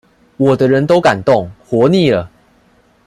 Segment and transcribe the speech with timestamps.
[0.37, 2.27] 我的人都敢動，活膩了？